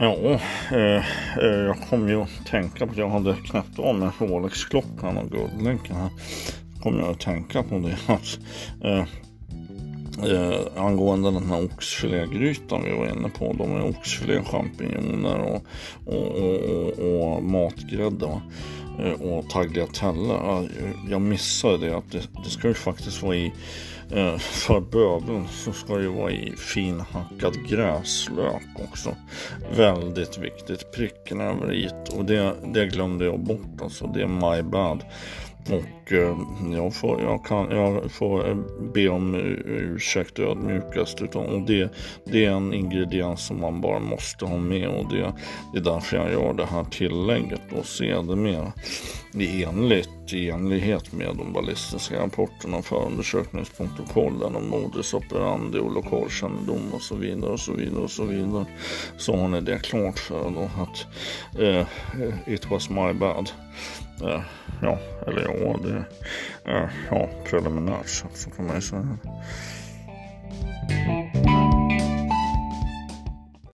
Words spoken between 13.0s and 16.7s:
inne på. De är oxfilé, champinjoner och, och, och,